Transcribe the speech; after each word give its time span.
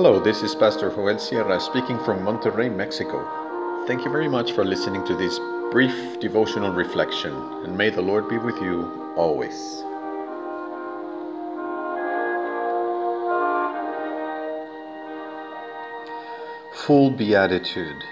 Hello, 0.00 0.20
this 0.20 0.44
is 0.44 0.54
Pastor 0.54 0.90
Joel 0.90 1.18
Sierra 1.18 1.58
speaking 1.58 1.98
from 2.04 2.20
Monterrey, 2.20 2.72
Mexico. 2.72 3.18
Thank 3.88 4.04
you 4.04 4.12
very 4.12 4.28
much 4.28 4.52
for 4.52 4.64
listening 4.64 5.04
to 5.06 5.16
this 5.16 5.40
brief 5.72 6.20
devotional 6.20 6.72
reflection, 6.72 7.32
and 7.64 7.76
may 7.76 7.90
the 7.90 8.00
Lord 8.00 8.28
be 8.28 8.38
with 8.38 8.54
you 8.62 9.12
always. 9.16 9.82
Full 16.86 17.10
Beatitude. 17.10 18.04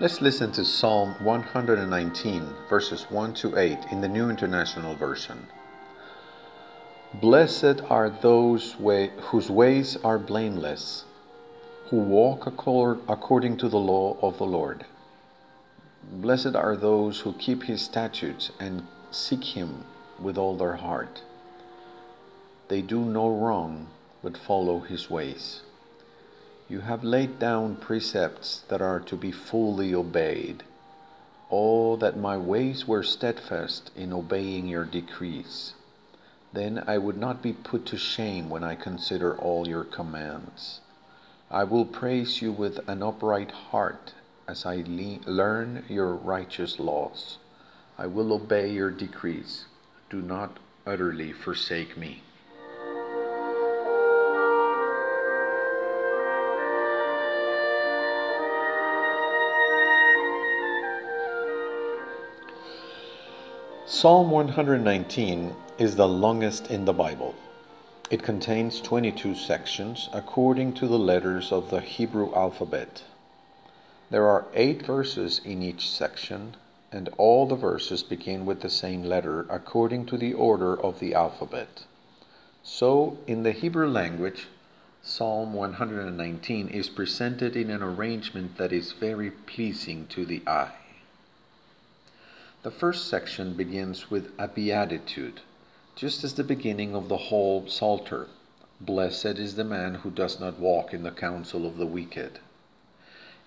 Let's 0.00 0.20
listen 0.20 0.50
to 0.50 0.64
Psalm 0.64 1.14
119, 1.22 2.54
verses 2.68 3.06
1 3.08 3.34
to 3.34 3.56
8 3.56 3.78
in 3.92 4.00
the 4.00 4.08
New 4.08 4.28
International 4.28 4.96
Version. 4.96 5.46
Blessed 7.14 7.80
are 7.88 8.10
those 8.10 8.78
way, 8.78 9.10
whose 9.16 9.48
ways 9.48 9.96
are 10.04 10.18
blameless, 10.18 11.06
who 11.86 11.96
walk 11.96 12.46
accord, 12.46 13.00
according 13.08 13.56
to 13.56 13.68
the 13.70 13.78
law 13.78 14.18
of 14.20 14.36
the 14.36 14.44
Lord. 14.44 14.84
Blessed 16.12 16.54
are 16.54 16.76
those 16.76 17.20
who 17.20 17.32
keep 17.32 17.62
his 17.62 17.80
statutes 17.80 18.50
and 18.60 18.86
seek 19.10 19.42
him 19.42 19.86
with 20.20 20.36
all 20.36 20.54
their 20.58 20.76
heart. 20.76 21.22
They 22.68 22.82
do 22.82 23.00
no 23.00 23.34
wrong, 23.34 23.86
but 24.22 24.36
follow 24.36 24.80
his 24.80 25.08
ways. 25.08 25.62
You 26.68 26.80
have 26.80 27.02
laid 27.02 27.38
down 27.38 27.76
precepts 27.76 28.64
that 28.68 28.82
are 28.82 29.00
to 29.00 29.16
be 29.16 29.32
fully 29.32 29.94
obeyed. 29.94 30.62
Oh, 31.50 31.96
that 31.96 32.18
my 32.18 32.36
ways 32.36 32.86
were 32.86 33.02
steadfast 33.02 33.90
in 33.96 34.12
obeying 34.12 34.68
your 34.68 34.84
decrees. 34.84 35.72
Then 36.52 36.82
I 36.86 36.96
would 36.96 37.18
not 37.18 37.42
be 37.42 37.52
put 37.52 37.84
to 37.86 37.98
shame 37.98 38.48
when 38.48 38.64
I 38.64 38.74
consider 38.74 39.36
all 39.36 39.68
your 39.68 39.84
commands. 39.84 40.80
I 41.50 41.64
will 41.64 41.84
praise 41.84 42.40
you 42.40 42.52
with 42.52 42.88
an 42.88 43.02
upright 43.02 43.50
heart 43.50 44.14
as 44.46 44.64
I 44.64 44.76
le- 44.76 45.20
learn 45.30 45.84
your 45.88 46.14
righteous 46.14 46.78
laws. 46.78 47.36
I 47.98 48.06
will 48.06 48.32
obey 48.32 48.70
your 48.70 48.90
decrees. 48.90 49.66
Do 50.08 50.22
not 50.22 50.58
utterly 50.86 51.32
forsake 51.32 51.96
me. 51.98 52.22
Psalm 63.84 64.30
119 64.30 65.54
is 65.78 65.94
the 65.94 66.08
longest 66.08 66.66
in 66.72 66.86
the 66.86 66.92
Bible. 66.92 67.36
It 68.10 68.24
contains 68.24 68.80
22 68.80 69.36
sections 69.36 70.08
according 70.12 70.72
to 70.74 70.88
the 70.88 70.98
letters 70.98 71.52
of 71.52 71.70
the 71.70 71.80
Hebrew 71.80 72.34
alphabet. 72.34 73.04
There 74.10 74.26
are 74.26 74.46
eight 74.54 74.84
verses 74.84 75.40
in 75.44 75.62
each 75.62 75.88
section, 75.88 76.56
and 76.90 77.08
all 77.16 77.46
the 77.46 77.54
verses 77.54 78.02
begin 78.02 78.44
with 78.44 78.60
the 78.60 78.70
same 78.70 79.04
letter 79.04 79.46
according 79.48 80.06
to 80.06 80.16
the 80.16 80.34
order 80.34 80.76
of 80.76 80.98
the 80.98 81.14
alphabet. 81.14 81.84
So, 82.64 83.18
in 83.28 83.44
the 83.44 83.52
Hebrew 83.52 83.88
language, 83.88 84.48
Psalm 85.04 85.52
119 85.52 86.68
is 86.70 86.88
presented 86.88 87.54
in 87.54 87.70
an 87.70 87.84
arrangement 87.84 88.56
that 88.56 88.72
is 88.72 88.90
very 88.92 89.30
pleasing 89.30 90.08
to 90.08 90.26
the 90.26 90.42
eye. 90.44 90.74
The 92.64 92.72
first 92.72 93.06
section 93.06 93.54
begins 93.54 94.10
with 94.10 94.32
a 94.40 94.48
beatitude 94.48 95.42
just 95.98 96.22
as 96.22 96.34
the 96.34 96.44
beginning 96.44 96.94
of 96.94 97.08
the 97.08 97.16
whole 97.16 97.66
Psalter. 97.66 98.28
Blessed 98.80 99.36
is 99.36 99.56
the 99.56 99.64
man 99.64 99.96
who 99.96 100.12
does 100.12 100.38
not 100.38 100.56
walk 100.56 100.94
in 100.94 101.02
the 101.02 101.10
counsel 101.10 101.66
of 101.66 101.76
the 101.76 101.86
wicked. 101.86 102.38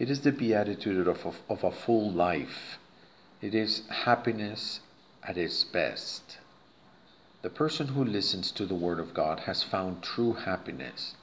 It 0.00 0.10
is 0.10 0.22
the 0.22 0.32
beatitude 0.32 1.06
of 1.06 1.24
a, 1.24 1.32
of 1.48 1.62
a 1.62 1.70
full 1.70 2.10
life. 2.10 2.80
It 3.40 3.54
is 3.54 3.86
happiness 3.88 4.80
at 5.22 5.38
its 5.38 5.62
best. 5.62 6.38
The 7.42 7.50
person 7.50 7.86
who 7.86 8.04
listens 8.04 8.50
to 8.50 8.66
the 8.66 8.74
Word 8.74 8.98
of 8.98 9.14
God 9.14 9.40
has 9.46 9.62
found 9.62 10.02
true 10.02 10.32
happiness. 10.32 11.14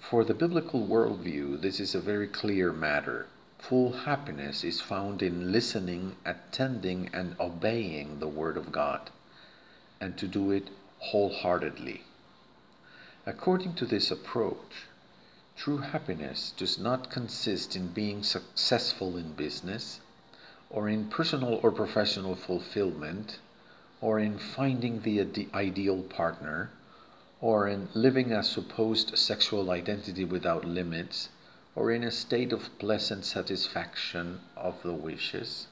For 0.00 0.24
the 0.24 0.34
biblical 0.34 0.84
worldview, 0.84 1.60
this 1.60 1.78
is 1.78 1.94
a 1.94 2.00
very 2.00 2.26
clear 2.26 2.72
matter. 2.72 3.28
Full 3.60 3.92
happiness 3.92 4.64
is 4.64 4.80
found 4.80 5.22
in 5.22 5.52
listening, 5.52 6.16
attending, 6.24 7.10
and 7.12 7.36
obeying 7.38 8.18
the 8.18 8.26
Word 8.26 8.56
of 8.56 8.72
God 8.72 9.10
and 10.00 10.16
to 10.16 10.26
do 10.26 10.50
it 10.50 10.68
wholeheartedly. 10.98 12.02
According 13.26 13.74
to 13.74 13.86
this 13.86 14.10
approach, 14.10 14.86
true 15.56 15.78
happiness 15.78 16.52
does 16.56 16.78
not 16.78 17.10
consist 17.10 17.76
in 17.76 17.88
being 17.88 18.22
successful 18.22 19.16
in 19.16 19.32
business, 19.32 20.00
or 20.70 20.88
in 20.88 21.08
personal 21.08 21.60
or 21.62 21.72
professional 21.72 22.34
fulfillment, 22.34 23.38
or 24.00 24.18
in 24.18 24.38
finding 24.38 25.02
the 25.02 25.48
ideal 25.52 26.02
partner, 26.02 26.70
or 27.40 27.68
in 27.68 27.88
living 27.94 28.32
a 28.32 28.42
supposed 28.42 29.16
sexual 29.18 29.70
identity 29.70 30.24
without 30.24 30.64
limits, 30.64 31.28
or 31.74 31.90
in 31.90 32.02
a 32.04 32.10
state 32.10 32.52
of 32.52 32.76
pleasant 32.78 33.24
satisfaction 33.24 34.40
of 34.56 34.82
the 34.82 34.92
wishes. 34.92 35.66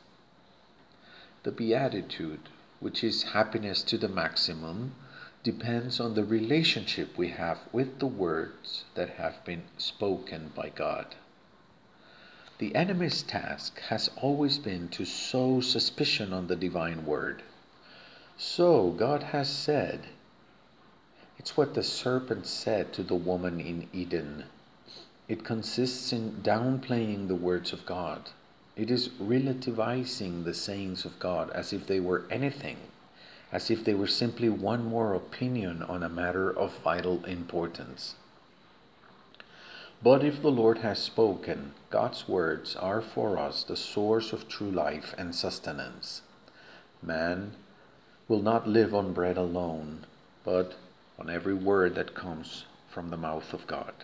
The 1.42 1.52
Beatitude 1.52 2.48
which 2.80 3.02
is 3.02 3.22
happiness 3.22 3.82
to 3.82 3.98
the 3.98 4.08
maximum, 4.08 4.94
depends 5.42 6.00
on 6.00 6.14
the 6.14 6.24
relationship 6.24 7.16
we 7.16 7.28
have 7.28 7.58
with 7.72 7.98
the 7.98 8.06
words 8.06 8.84
that 8.94 9.10
have 9.10 9.44
been 9.44 9.62
spoken 9.78 10.50
by 10.54 10.68
God. 10.68 11.14
The 12.58 12.74
enemy's 12.74 13.22
task 13.22 13.78
has 13.88 14.10
always 14.16 14.58
been 14.58 14.88
to 14.88 15.04
sow 15.04 15.60
suspicion 15.60 16.32
on 16.32 16.46
the 16.46 16.56
divine 16.56 17.04
word. 17.04 17.42
So 18.38 18.90
God 18.90 19.22
has 19.24 19.48
said, 19.48 20.08
it's 21.38 21.56
what 21.56 21.74
the 21.74 21.82
serpent 21.82 22.46
said 22.46 22.92
to 22.94 23.02
the 23.02 23.14
woman 23.14 23.60
in 23.60 23.88
Eden. 23.92 24.44
It 25.28 25.44
consists 25.44 26.12
in 26.12 26.40
downplaying 26.42 27.28
the 27.28 27.34
words 27.34 27.72
of 27.72 27.86
God. 27.86 28.30
It 28.76 28.90
is 28.90 29.08
relativizing 29.08 30.44
the 30.44 30.52
sayings 30.52 31.06
of 31.06 31.18
God 31.18 31.48
as 31.52 31.72
if 31.72 31.86
they 31.86 31.98
were 31.98 32.26
anything, 32.30 32.76
as 33.50 33.70
if 33.70 33.82
they 33.82 33.94
were 33.94 34.06
simply 34.06 34.50
one 34.50 34.84
more 34.84 35.14
opinion 35.14 35.82
on 35.82 36.02
a 36.02 36.10
matter 36.10 36.50
of 36.50 36.76
vital 36.84 37.24
importance. 37.24 38.16
But 40.02 40.22
if 40.22 40.42
the 40.42 40.50
Lord 40.50 40.78
has 40.78 40.98
spoken, 40.98 41.72
God's 41.88 42.28
words 42.28 42.76
are 42.76 43.00
for 43.00 43.38
us 43.38 43.64
the 43.64 43.76
source 43.76 44.34
of 44.34 44.46
true 44.46 44.70
life 44.70 45.14
and 45.16 45.34
sustenance. 45.34 46.20
Man 47.02 47.52
will 48.28 48.42
not 48.42 48.68
live 48.68 48.94
on 48.94 49.14
bread 49.14 49.38
alone, 49.38 50.04
but 50.44 50.74
on 51.18 51.30
every 51.30 51.54
word 51.54 51.94
that 51.94 52.14
comes 52.14 52.66
from 52.90 53.08
the 53.08 53.16
mouth 53.16 53.54
of 53.54 53.66
God. 53.66 53.94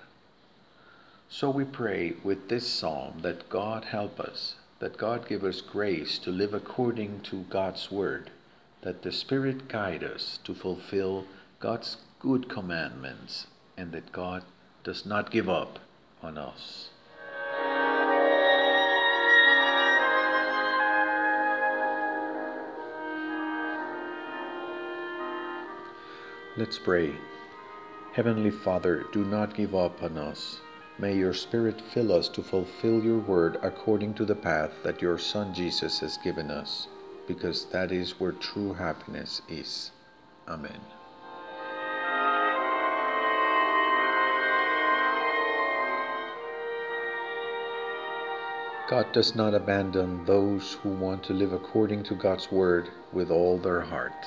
So 1.29 1.51
we 1.51 1.65
pray 1.67 2.15
with 2.25 2.49
this 2.49 2.67
psalm 2.67 3.19
that 3.21 3.51
God 3.51 3.85
help 3.85 4.19
us 4.19 4.55
that 4.83 4.99
God 4.99 5.29
give 5.29 5.45
us 5.45 5.61
grace 5.61 6.19
to 6.19 6.33
live 6.33 6.53
according 6.53 7.21
to 7.21 7.45
God's 7.49 7.93
word, 7.93 8.33
that 8.81 9.03
the 9.03 9.13
Spirit 9.13 9.69
guide 9.69 10.03
us 10.03 10.41
to 10.43 10.55
fulfill 10.55 11.25
God's 11.61 11.99
good 12.19 12.49
commandments, 12.49 13.47
and 13.77 13.93
that 13.93 14.11
God 14.11 14.43
does 14.83 15.07
not 15.07 15.31
give 15.31 15.49
up 15.49 15.79
on 16.21 16.37
us. 16.37 16.89
Let's 26.57 26.81
pray. 26.81 27.15
Heavenly 28.15 28.51
Father, 28.51 29.05
do 29.13 29.25
not 29.25 29.55
give 29.55 29.77
up 29.77 30.03
on 30.03 30.19
us. 30.19 30.59
May 31.03 31.17
your 31.17 31.35
Spirit 31.35 31.81
fill 31.81 32.13
us 32.13 32.29
to 32.29 32.45
fulfill 32.45 33.03
your 33.03 33.19
word 33.19 33.59
according 33.65 34.15
to 34.15 34.25
the 34.25 34.37
path 34.37 34.71
that 34.85 35.03
your 35.03 35.19
Son 35.19 35.53
Jesus 35.53 35.99
has 35.99 36.17
given 36.17 36.49
us, 36.49 36.87
because 37.27 37.65
that 37.73 37.91
is 37.91 38.21
where 38.21 38.31
true 38.31 38.73
happiness 38.73 39.43
is. 39.49 39.91
Amen. 40.47 40.81
God 48.89 49.13
does 49.13 49.35
not 49.35 49.55
abandon 49.55 50.25
those 50.25 50.75
who 50.75 50.91
want 50.91 51.25
to 51.25 51.33
live 51.33 51.53
according 51.53 52.05
to 52.05 52.15
God's 52.15 52.53
word 52.53 52.91
with 53.13 53.29
all 53.29 53.59
their 53.59 53.81
heart. 53.81 54.25